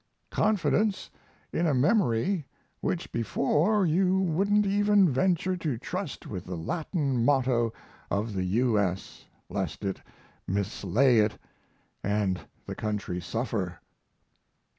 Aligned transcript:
confidence 0.31 1.11
in 1.53 1.67
a 1.67 1.75
memory 1.75 2.43
which 2.79 3.11
before 3.11 3.85
you 3.85 4.17
wouldn't 4.19 4.65
even 4.65 5.07
venture 5.07 5.55
to 5.55 5.77
trust 5.77 6.25
with 6.25 6.43
the 6.45 6.55
Latin 6.57 7.23
motto 7.23 7.71
of 8.09 8.33
the 8.33 8.45
U. 8.45 8.79
S. 8.79 9.27
lest 9.47 9.85
it 9.85 10.01
mislay 10.47 11.19
it 11.19 11.37
and 12.03 12.39
the 12.65 12.73
country 12.73 13.19
suffer. 13.21 13.79